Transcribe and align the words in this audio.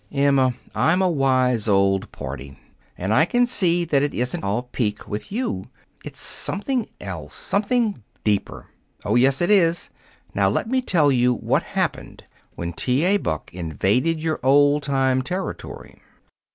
"Emma, 0.11 0.55
I'm 0.73 0.99
a 1.03 1.09
wise 1.11 1.67
old 1.67 2.11
party, 2.11 2.57
and 2.97 3.13
I 3.13 3.23
can 3.25 3.45
see 3.45 3.85
that 3.85 4.01
it 4.01 4.15
isn't 4.15 4.43
all 4.43 4.63
pique 4.63 5.07
with 5.07 5.31
you. 5.31 5.67
It's 6.03 6.19
something 6.19 6.89
else 6.99 7.35
something 7.35 8.01
deeper. 8.23 8.65
Oh, 9.05 9.13
yes, 9.13 9.43
it 9.43 9.51
is! 9.51 9.91
Now 10.33 10.49
let 10.49 10.67
me 10.67 10.81
tell 10.81 11.11
you 11.11 11.35
what 11.35 11.61
happened 11.77 12.23
when 12.55 12.73
T. 12.73 13.03
A. 13.05 13.17
Buck 13.17 13.53
invaded 13.53 14.23
your 14.23 14.39
old 14.41 14.81
time 14.81 15.21
territory. 15.21 16.01